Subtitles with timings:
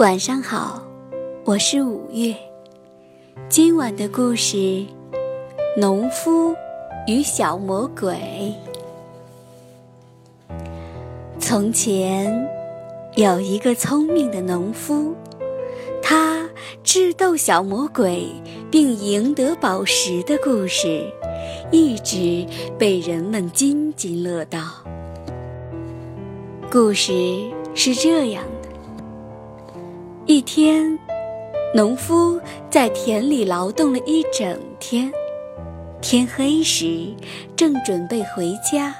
[0.00, 0.82] 晚上好，
[1.44, 2.34] 我是五月。
[3.50, 4.56] 今晚的故事
[5.76, 6.54] 《农夫
[7.06, 8.16] 与小魔鬼》。
[11.38, 12.48] 从前
[13.16, 15.14] 有一个聪明的农夫，
[16.02, 16.48] 他
[16.82, 18.26] 智斗小魔鬼
[18.70, 21.04] 并赢得宝石的故事，
[21.70, 22.46] 一直
[22.78, 24.60] 被人们津津乐道。
[26.72, 27.12] 故事
[27.74, 28.59] 是这样的。
[30.26, 30.98] 一天，
[31.74, 32.38] 农夫
[32.70, 35.10] 在田里劳动了一整天。
[36.02, 37.06] 天黑时，
[37.56, 38.94] 正准备回家，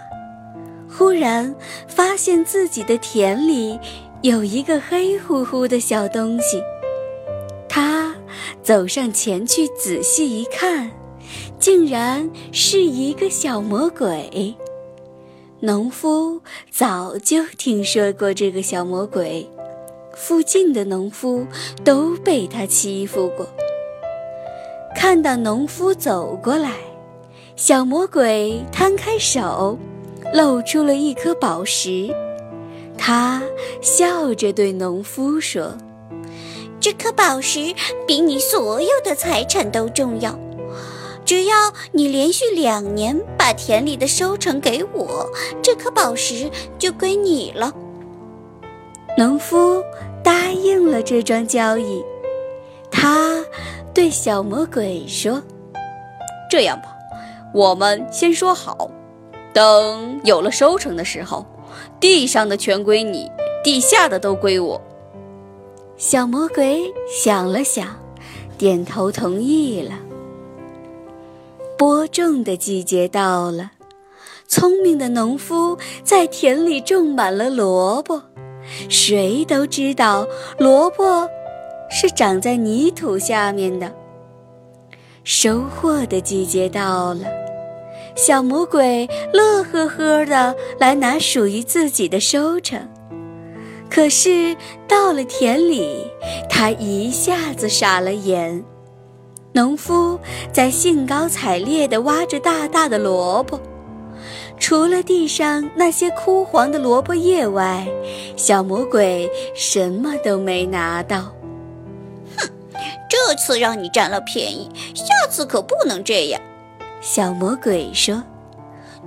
[0.89, 1.55] 忽然
[1.87, 3.79] 发现自己的田里
[4.23, 6.61] 有一个黑乎乎的小东西。
[7.69, 8.15] 他
[8.63, 10.91] 走上前去仔细一看，
[11.59, 14.55] 竟然是一个小魔鬼。
[15.61, 16.41] 农夫
[16.71, 19.47] 早就听说过这个小魔鬼。
[20.15, 21.47] 附近的农夫
[21.85, 23.47] 都被他欺负过。
[24.97, 26.73] 看到农夫走过来，
[27.57, 29.79] 小魔鬼摊开手，
[30.35, 32.15] 露出了一颗宝石。
[32.99, 33.43] 他
[33.81, 35.75] 笑着对农夫说
[36.79, 37.75] ：“这颗宝石
[38.07, 40.39] 比你所有的财产都重要。
[41.25, 41.55] 只要
[41.93, 45.31] 你连续两年把田里的收成给我，
[45.63, 47.73] 这颗宝石就归你了。”
[49.21, 49.85] 农夫。
[50.23, 52.03] 答应了这桩交易，
[52.91, 53.45] 他
[53.93, 55.43] 对小魔鬼说
[56.51, 56.89] ：“这样吧，
[57.53, 58.91] 我们先说好，
[59.53, 61.45] 等有了收成的时候，
[61.99, 63.31] 地上的全归你，
[63.63, 64.81] 地下的都归我。”
[65.99, 67.89] 小魔鬼想了想，
[68.57, 69.93] 点头同意了。
[71.77, 73.73] 播种的季节到了，
[74.47, 78.23] 聪明的农夫在田里种满了萝卜。
[78.89, 80.27] 谁都知道，
[80.59, 81.29] 萝卜
[81.91, 83.93] 是长在泥土下面的。
[85.25, 87.27] 收获的季节到了，
[88.17, 92.89] 小魔鬼乐呵呵的来拿属于自己的收成。
[93.91, 94.57] 可是
[94.89, 96.07] 到了田里，
[96.49, 98.65] 他一下子傻了眼。
[99.53, 100.19] 农夫
[100.53, 103.61] 在兴高采烈地挖着大大的萝卜。
[104.61, 107.89] 除了地上那些枯黄的萝卜叶外，
[108.37, 111.23] 小魔鬼什么都没拿到。
[112.37, 112.49] 哼，
[113.09, 116.41] 这次让你占了便宜，下次可不能这样。
[117.01, 118.23] 小魔鬼说：“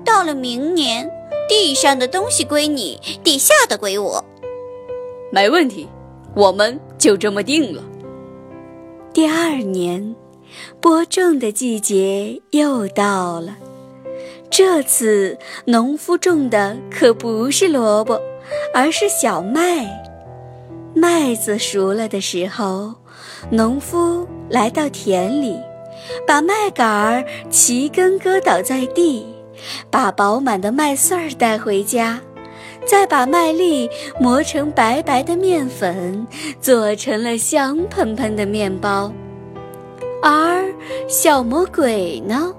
[0.03, 1.09] 到了明年，
[1.47, 4.25] 地上的东西归你，地下的归我。”
[5.31, 5.88] 没问题，
[6.36, 7.81] 我们就这么定了。
[9.13, 10.16] 第二年，
[10.81, 13.56] 播种的季节又到了。
[14.56, 18.22] 这次农夫种的可不是萝卜，
[18.72, 19.84] 而是小麦。
[20.94, 22.94] 麦子熟了的时候，
[23.50, 25.59] 农夫来到田里，
[26.28, 29.25] 把麦秆儿齐根割倒在地，
[29.90, 32.22] 把饱满的麦穗儿带回家，
[32.86, 36.28] 再把麦粒磨成白白的面粉，
[36.62, 39.12] 做成了香喷喷的面包。
[40.22, 40.63] 而
[41.08, 42.53] 小魔鬼呢？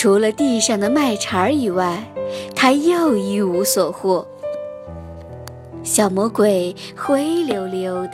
[0.00, 2.02] 除了地上的麦茬以外，
[2.56, 4.26] 他又一无所获。
[5.82, 8.12] 小魔鬼灰溜溜的，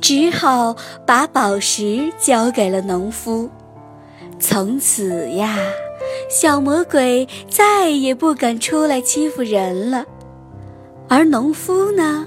[0.00, 3.50] 只好把宝石交给了农夫。
[4.40, 5.58] 从此呀，
[6.30, 10.06] 小魔鬼再也不敢出来欺负人了。
[11.06, 12.26] 而农夫呢，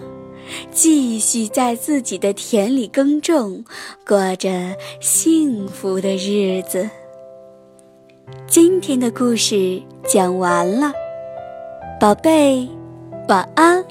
[0.72, 3.66] 继续在自己的田里耕种，
[4.06, 6.88] 过着幸福的日子。
[8.48, 10.92] 今天的故事讲完了，
[12.00, 12.68] 宝贝，
[13.28, 13.84] 晚安。